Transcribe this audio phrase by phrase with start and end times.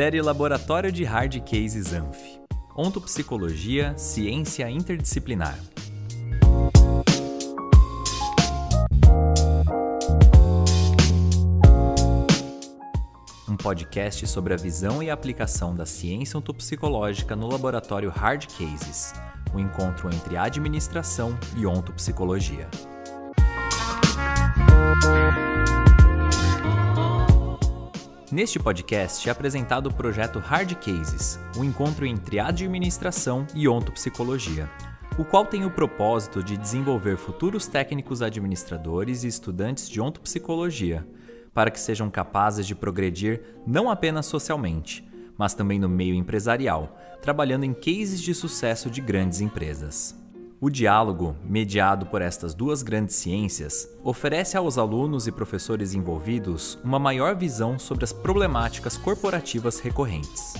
[0.00, 2.40] Série Laboratório de Hard Cases ANF.
[2.74, 5.58] Ontopsicologia, ciência interdisciplinar.
[13.60, 19.12] Podcast sobre a visão e aplicação da ciência ontopsicológica no laboratório Hard Cases,
[19.52, 22.66] o um encontro entre administração e ontopsicologia.
[28.32, 34.70] Neste podcast é apresentado o projeto Hard Cases, um encontro entre administração e ontopsicologia,
[35.18, 41.06] o qual tem o propósito de desenvolver futuros técnicos administradores e estudantes de ontopsicologia,
[41.52, 47.64] para que sejam capazes de progredir não apenas socialmente, mas também no meio empresarial, trabalhando
[47.64, 50.14] em cases de sucesso de grandes empresas.
[50.62, 56.98] O diálogo, mediado por estas duas grandes ciências, oferece aos alunos e professores envolvidos uma
[56.98, 60.52] maior visão sobre as problemáticas corporativas recorrentes,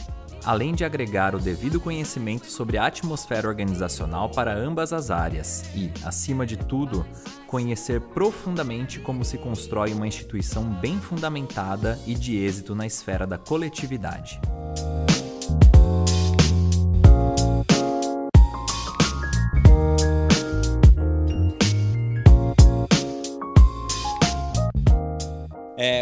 [0.44, 5.90] além de agregar o devido conhecimento sobre a atmosfera organizacional para ambas as áreas e,
[6.04, 7.06] acima de tudo,
[7.46, 13.38] conhecer profundamente como se constrói uma instituição bem fundamentada e de êxito na esfera da
[13.38, 14.40] coletividade.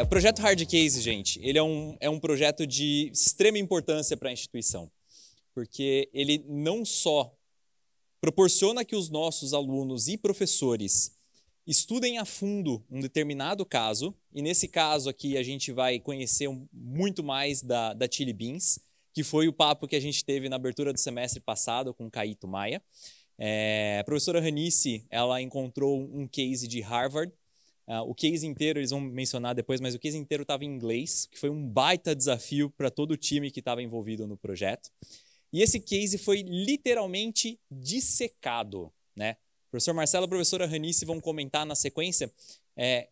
[0.08, 4.32] Projeto Hard Case, gente, ele é um, é um projeto de extrema importância para a
[4.32, 4.90] instituição,
[5.54, 7.34] porque ele não só
[8.18, 11.12] proporciona que os nossos alunos e professores
[11.66, 17.22] estudem a fundo um determinado caso, e nesse caso aqui a gente vai conhecer muito
[17.22, 18.78] mais da, da Chili Beans,
[19.12, 22.48] que foi o papo que a gente teve na abertura do semestre passado com Caíto
[22.48, 22.82] Maia.
[23.36, 27.32] É, a professora Ranice, ela encontrou um case de Harvard,
[27.88, 31.26] Uh, o case inteiro, eles vão mencionar depois, mas o case inteiro estava em inglês,
[31.30, 34.90] que foi um baita desafio para todo o time que estava envolvido no projeto.
[35.50, 38.92] E esse case foi literalmente dissecado.
[39.16, 39.38] Né?
[39.68, 42.30] O professor Marcelo e a professora Ranice vão comentar na sequência.
[42.76, 43.08] É,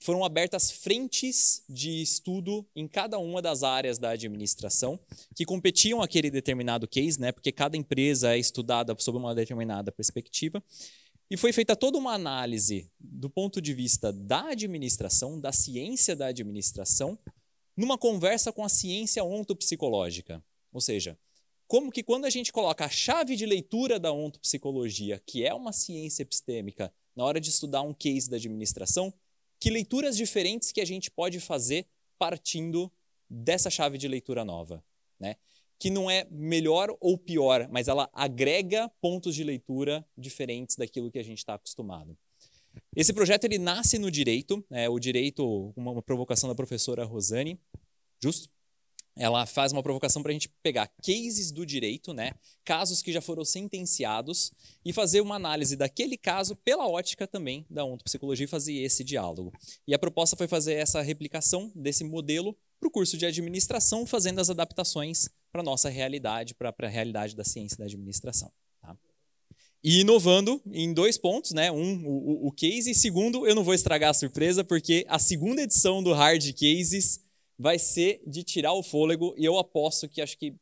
[0.00, 4.98] foram abertas frentes de estudo em cada uma das áreas da administração
[5.36, 7.30] que competiam aquele determinado case, né?
[7.30, 10.60] porque cada empresa é estudada sob uma determinada perspectiva.
[11.30, 16.26] E foi feita toda uma análise do ponto de vista da administração, da ciência da
[16.26, 17.16] administração,
[17.76, 20.44] numa conversa com a ciência ontopsicológica.
[20.72, 21.16] Ou seja,
[21.68, 25.72] como que quando a gente coloca a chave de leitura da ontopsicologia, que é uma
[25.72, 29.14] ciência epistêmica, na hora de estudar um case da administração,
[29.60, 31.86] que leituras diferentes que a gente pode fazer
[32.18, 32.90] partindo
[33.28, 34.82] dessa chave de leitura nova,
[35.18, 35.36] né?
[35.80, 41.18] Que não é melhor ou pior, mas ela agrega pontos de leitura diferentes daquilo que
[41.18, 42.14] a gente está acostumado.
[42.94, 47.58] Esse projeto ele nasce no direito, é, o direito, uma, provocação da professora Rosane,
[48.22, 48.50] justo?
[49.16, 53.20] Ela faz uma provocação para a gente pegar cases do direito, né, casos que já
[53.22, 54.52] foram sentenciados,
[54.84, 59.50] e fazer uma análise daquele caso pela ótica também da ontopsicologia e fazer esse diálogo.
[59.86, 64.40] E a proposta foi fazer essa replicação desse modelo para o curso de administração, fazendo
[64.40, 68.50] as adaptações para a nossa realidade, para a realidade da ciência da administração.
[68.80, 68.96] Tá?
[69.84, 71.70] E inovando em dois pontos, né?
[71.70, 75.62] Um, o, o case, e segundo, eu não vou estragar a surpresa, porque a segunda
[75.62, 77.20] edição do Hard Cases
[77.58, 80.54] vai ser de tirar o fôlego, e eu aposto que acho que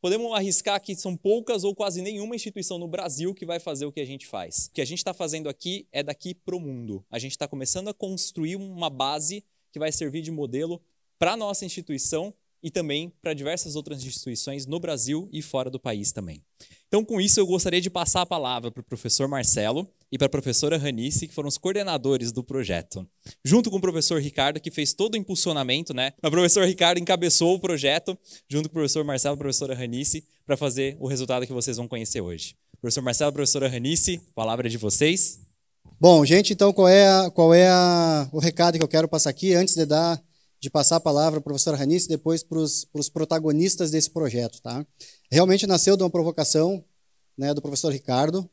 [0.00, 3.92] podemos arriscar que são poucas ou quase nenhuma instituição no Brasil que vai fazer o
[3.92, 4.66] que a gente faz.
[4.66, 7.04] O que a gente está fazendo aqui é daqui para o mundo.
[7.10, 10.80] A gente está começando a construir uma base que vai servir de modelo
[11.18, 15.78] para a nossa instituição e também para diversas outras instituições no Brasil e fora do
[15.78, 16.42] país também.
[16.88, 20.26] Então, com isso, eu gostaria de passar a palavra para o professor Marcelo e para
[20.26, 23.06] a professora Ranice, que foram os coordenadores do projeto,
[23.44, 26.14] junto com o professor Ricardo, que fez todo o impulsionamento, né?
[26.22, 28.18] O professor Ricardo encabeçou o projeto,
[28.48, 31.76] junto com o professor Marcelo e a professora Ranice, para fazer o resultado que vocês
[31.76, 32.56] vão conhecer hoje.
[32.80, 35.40] Professor Marcelo, professora Ranice, palavra de vocês.
[36.00, 39.30] Bom, gente, então qual é, a, qual é a, o recado que eu quero passar
[39.30, 40.22] aqui antes de dar
[40.60, 44.60] de passar a palavra para a professora Ranice e depois para os protagonistas desse projeto.
[44.60, 44.84] Tá?
[45.30, 46.84] Realmente nasceu de uma provocação
[47.36, 48.48] né, do professor Ricardo,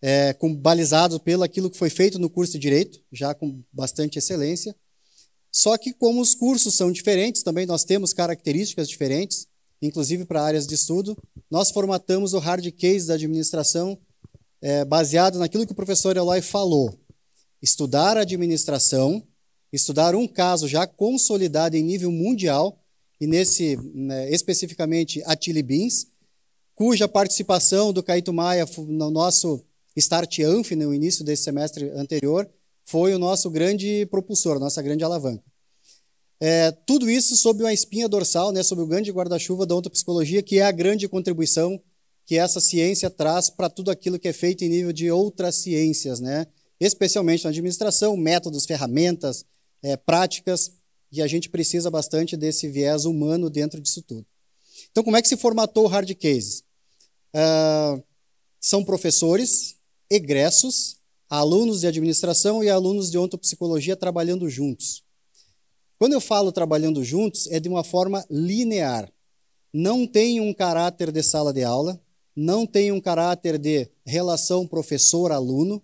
[0.00, 4.18] é, com, balizado pelo aquilo que foi feito no curso de Direito, já com bastante
[4.18, 4.74] excelência.
[5.50, 9.46] Só que como os cursos são diferentes, também nós temos características diferentes,
[9.82, 11.16] inclusive para áreas de estudo,
[11.50, 13.98] nós formatamos o hard case da administração
[14.62, 16.98] é, baseado naquilo que o professor Eloy falou.
[17.60, 19.22] Estudar a administração
[19.72, 22.78] estudar um caso já consolidado em nível mundial,
[23.20, 26.08] e nesse, né, especificamente a Chili Beans,
[26.74, 29.64] cuja participação do Caíto Maia no nosso
[29.96, 32.48] Start Anf, no início desse semestre anterior,
[32.84, 35.44] foi o nosso grande propulsor, nossa grande alavanca.
[36.40, 40.58] É, tudo isso sob uma espinha dorsal, né, sob o grande guarda-chuva da ontopsicologia, que
[40.58, 41.80] é a grande contribuição
[42.26, 46.18] que essa ciência traz para tudo aquilo que é feito em nível de outras ciências,
[46.18, 46.46] né?
[46.80, 49.44] especialmente na administração, métodos, ferramentas,
[49.82, 50.72] é, práticas,
[51.10, 54.26] e a gente precisa bastante desse viés humano dentro disso tudo.
[54.90, 56.64] Então, como é que se formatou o Hard Cases?
[57.34, 58.02] Uh,
[58.60, 59.76] são professores,
[60.10, 60.96] egressos,
[61.28, 65.02] alunos de administração e alunos de ontopsicologia trabalhando juntos.
[65.98, 69.10] Quando eu falo trabalhando juntos, é de uma forma linear.
[69.72, 72.00] Não tem um caráter de sala de aula,
[72.34, 75.82] não tem um caráter de relação professor-aluno,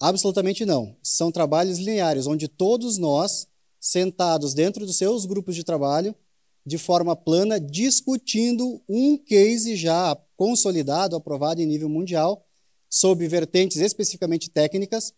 [0.00, 0.96] absolutamente não.
[1.02, 3.46] São trabalhos lineares, onde todos nós,
[3.78, 6.14] sentados dentro dos seus grupos de trabalho,
[6.64, 12.46] de forma plana, discutindo um case já consolidado, aprovado em nível mundial,
[12.88, 15.12] sob vertentes especificamente técnicas,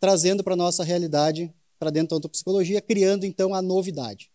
[0.00, 4.30] trazendo para a nossa realidade, para dentro da ontopsicologia, criando então a novidade.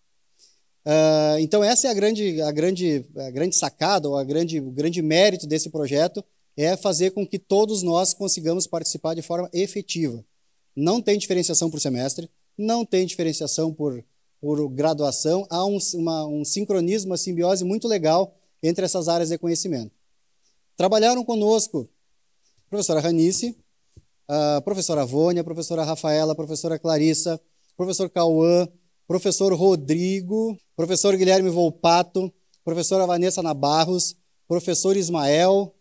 [0.85, 4.69] Uh, então essa é a grande, a grande, a grande sacada, ou a grande, o
[4.69, 6.23] grande mérito desse projeto,
[6.55, 10.23] é fazer com que todos nós consigamos participar de forma efetiva.
[10.75, 14.03] Não tem diferenciação por semestre, não tem diferenciação por,
[14.39, 19.37] por graduação, há um, uma, um sincronismo, uma simbiose muito legal entre essas áreas de
[19.37, 19.91] conhecimento.
[20.75, 21.89] Trabalharam conosco
[22.65, 23.55] a professora Ranice,
[24.27, 27.39] a professora Vônia, a professora Rafaela, a professora Clarissa,
[27.75, 28.67] professor Cauã,
[29.07, 32.33] professor Rodrigo, professor Guilherme Volpato,
[32.63, 34.15] professora Vanessa Nabarros,
[34.47, 35.73] professor Ismael,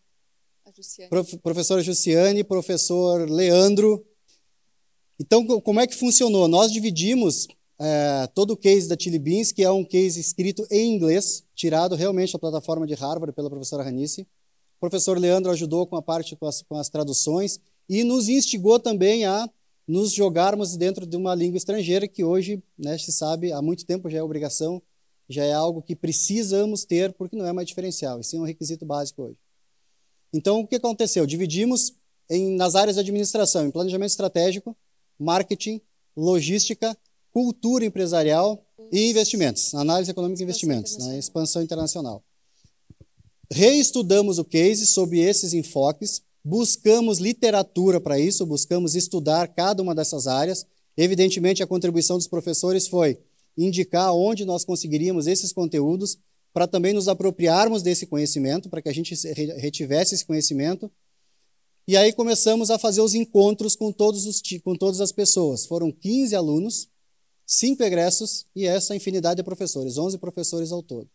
[1.08, 4.04] prof, professora Jussiane, professor Leandro.
[5.20, 6.48] Então, como é que funcionou?
[6.48, 7.46] Nós dividimos
[7.78, 11.94] é, todo o case da Chili Beans, que é um case escrito em inglês, tirado
[11.94, 14.22] realmente da plataforma de Harvard pela professora Ranice.
[14.22, 18.78] O professor Leandro ajudou com a parte com as, com as traduções e nos instigou
[18.78, 19.48] também a
[19.86, 24.08] nos jogarmos dentro de uma língua estrangeira que hoje, né, se sabe, há muito tempo
[24.08, 24.80] já é obrigação,
[25.28, 28.86] já é algo que precisamos ter porque não é mais diferencial, e sim um requisito
[28.86, 29.36] básico hoje.
[30.32, 31.26] Então, o que aconteceu?
[31.26, 31.92] Dividimos
[32.30, 34.76] em, nas áreas de administração, em planejamento estratégico,
[35.18, 35.80] marketing,
[36.16, 36.96] logística,
[37.32, 42.22] cultura empresarial e investimentos, análise econômica e investimentos, né, expansão internacional.
[43.50, 50.26] Reestudamos o case sob esses enfoques, Buscamos literatura para isso, buscamos estudar cada uma dessas
[50.26, 50.66] áreas.
[50.96, 53.18] Evidentemente, a contribuição dos professores foi
[53.56, 56.18] indicar onde nós conseguiríamos esses conteúdos
[56.52, 59.14] para também nos apropriarmos desse conhecimento, para que a gente
[59.56, 60.90] retivesse esse conhecimento.
[61.88, 65.66] E aí começamos a fazer os encontros com, todos os, com todas as pessoas.
[65.66, 66.88] Foram 15 alunos,
[67.46, 71.08] 5 egressos e essa infinidade de professores, 11 professores ao todo.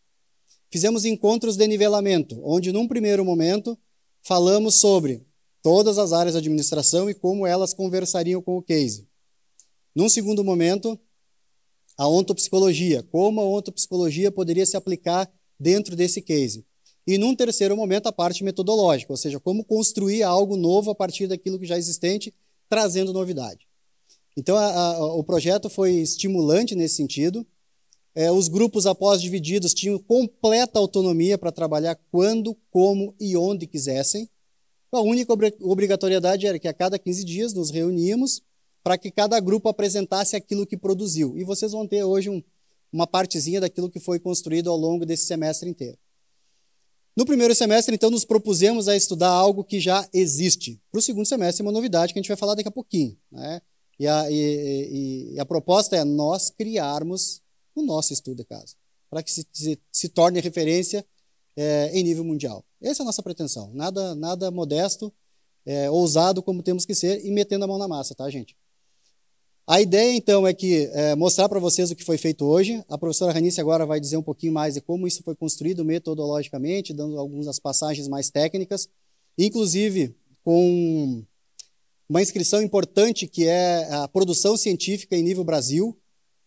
[0.70, 3.78] Fizemos encontros de nivelamento, onde num primeiro momento
[4.22, 5.26] falamos sobre
[5.62, 9.08] todas as áreas de administração e como elas conversariam com o case.
[9.96, 11.00] Num segundo momento,
[11.98, 15.30] a ontopsicologia, como a ontopsicologia poderia se aplicar
[15.60, 16.66] dentro desse case.
[17.08, 21.26] E num terceiro momento, a parte metodológica, ou seja, como construir algo novo a partir
[21.26, 22.34] daquilo que já é existente,
[22.70, 23.66] trazendo novidade.
[24.36, 27.48] Então, a, a, o projeto foi estimulante nesse sentido.
[28.14, 34.30] É, os grupos, após divididos, tinham completa autonomia para trabalhar quando, como e onde quisessem.
[34.92, 38.42] A única obrigatoriedade era que a cada 15 dias nos reuníamos
[38.88, 41.38] para que cada grupo apresentasse aquilo que produziu.
[41.38, 42.42] E vocês vão ter hoje um,
[42.90, 45.98] uma partezinha daquilo que foi construído ao longo desse semestre inteiro.
[47.14, 50.82] No primeiro semestre, então, nos propusemos a estudar algo que já existe.
[50.90, 53.18] Para o segundo semestre, uma novidade que a gente vai falar daqui a pouquinho.
[53.30, 53.62] Né?
[54.00, 57.42] E, a, e, e, a proposta é nós criarmos
[57.76, 58.78] o nosso estudo de caso,
[59.10, 61.06] para que se, se, se, torne referência
[61.58, 62.64] é, em nível mundial.
[62.82, 63.70] Essa é a nossa pretensão.
[63.74, 65.14] Nada, nada modesto,
[65.66, 68.56] é, ousado como temos que ser e metendo a mão na massa, tá, gente?
[69.70, 72.82] A ideia, então, é que é, mostrar para vocês o que foi feito hoje.
[72.88, 76.94] A professora Ranice agora vai dizer um pouquinho mais de como isso foi construído metodologicamente,
[76.94, 78.88] dando algumas passagens mais técnicas,
[79.38, 81.22] inclusive com
[82.08, 85.98] uma inscrição importante que é a produção científica em nível Brasil.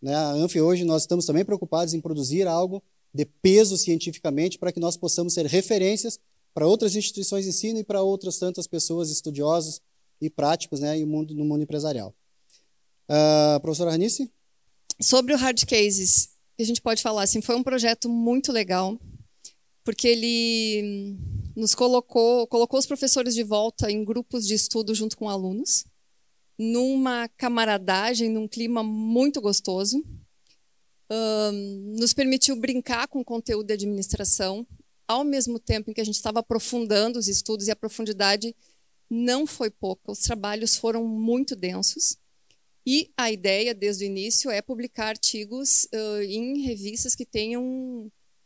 [0.01, 0.15] Né?
[0.15, 2.81] A ANF hoje nós estamos também preocupados em produzir algo
[3.13, 6.19] de peso cientificamente para que nós possamos ser referências
[6.55, 9.79] para outras instituições de ensino e para outras tantas pessoas estudiosos
[10.19, 12.15] e práticos né, no mundo empresarial.
[13.11, 14.31] Uh, professora Ranice?
[15.01, 18.97] Sobre o Hard Cases, a gente pode falar assim, foi um projeto muito legal,
[19.83, 21.17] porque ele
[21.55, 25.83] nos colocou, colocou os professores de volta em grupos de estudo junto com alunos
[26.61, 30.05] numa camaradagem, num clima muito gostoso.
[31.09, 34.65] Um, nos permitiu brincar com o conteúdo de administração,
[35.07, 38.55] ao mesmo tempo em que a gente estava aprofundando os estudos e a profundidade
[39.09, 40.11] não foi pouca.
[40.11, 42.17] Os trabalhos foram muito densos.
[42.85, 47.63] E a ideia, desde o início, é publicar artigos uh, em revistas que tenham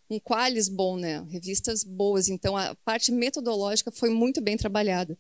[0.09, 1.25] um, qualis bom, né?
[1.29, 2.27] revistas boas.
[2.27, 5.17] Então, a parte metodológica foi muito bem trabalhada.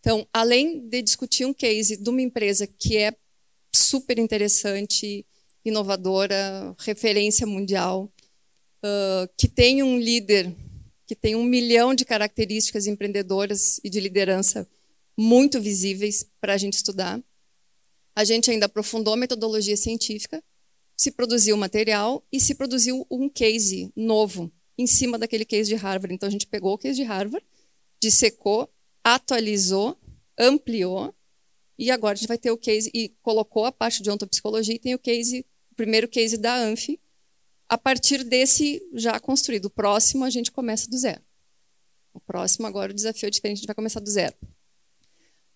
[0.00, 3.12] Então, além de discutir um case de uma empresa que é
[3.74, 5.24] super interessante,
[5.64, 8.12] inovadora, referência mundial,
[8.84, 10.54] uh, que tem um líder
[11.06, 14.68] que tem um milhão de características empreendedoras e de liderança
[15.16, 17.22] muito visíveis para a gente estudar.
[18.16, 20.42] A gente ainda aprofundou a metodologia científica,
[20.96, 26.14] se produziu material e se produziu um case novo em cima daquele case de Harvard.
[26.14, 27.46] Então a gente pegou o case de Harvard,
[28.00, 28.72] dissecou,
[29.04, 30.00] atualizou,
[30.38, 31.14] ampliou
[31.78, 34.78] e agora a gente vai ter o case e colocou a parte de ontopsicologia e
[34.78, 36.98] tem o case, o primeiro case da ANF.
[37.68, 41.20] A partir desse já construído, o próximo a gente começa do zero.
[42.14, 44.34] O próximo agora o desafio é diferente, a gente vai começar do zero.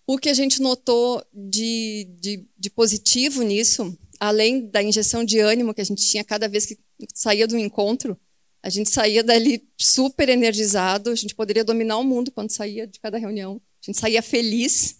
[0.05, 5.73] O que a gente notou de, de, de, positivo nisso, além da injeção de ânimo
[5.73, 6.77] que a gente tinha cada vez que
[7.13, 8.19] saía do encontro,
[8.63, 12.99] a gente saía dali super energizado, a gente poderia dominar o mundo quando saía de
[12.99, 14.97] cada reunião, a gente saía feliz,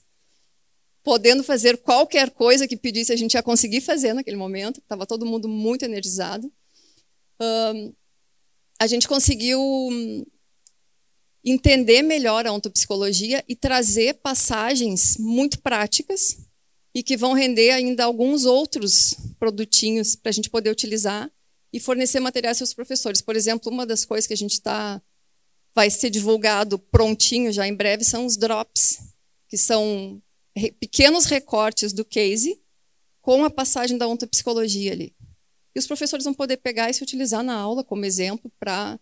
[1.03, 5.25] podendo fazer qualquer coisa que pedisse, a gente ia conseguir fazer naquele momento, estava todo
[5.25, 6.51] mundo muito energizado.
[7.39, 7.93] Um,
[8.79, 9.60] a gente conseguiu
[11.43, 16.38] entender melhor a ontopsicologia e trazer passagens muito práticas
[16.93, 21.31] e que vão render ainda alguns outros produtinhos para a gente poder utilizar
[21.74, 23.21] e fornecer materiais para os professores.
[23.21, 25.01] Por exemplo, uma das coisas que a gente está
[25.74, 29.00] vai ser divulgado prontinho já em breve são os drops,
[29.48, 30.21] que são
[30.79, 32.62] pequenos recortes do case
[33.21, 35.15] com a passagem da ontopsicologia ali.
[35.74, 39.00] E os professores vão poder pegar e se utilizar na aula como exemplo para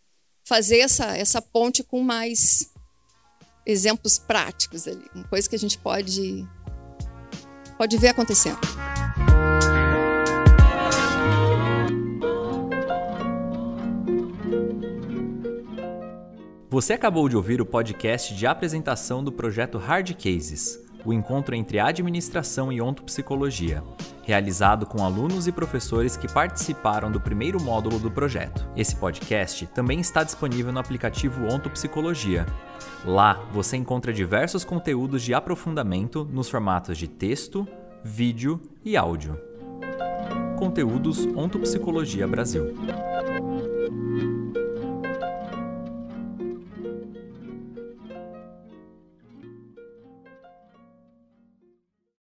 [0.50, 2.74] fazer essa, essa ponte com mais
[3.68, 6.44] exemplos práticos ali, uma coisa que a gente pode,
[7.78, 8.58] pode ver acontecendo.
[16.68, 21.80] Você acabou de ouvir o podcast de apresentação do projeto Hard Cases o encontro entre
[21.80, 23.84] administração e ontopsicologia,
[24.30, 28.70] realizado com alunos e professores que participaram do primeiro módulo do projeto.
[28.76, 32.46] Esse podcast também está disponível no aplicativo Ontopsicologia.
[33.04, 37.68] Lá você encontra diversos conteúdos de aprofundamento nos formatos de texto,
[38.04, 39.36] vídeo e áudio.
[40.60, 42.76] Conteúdos Ontopsicologia Brasil.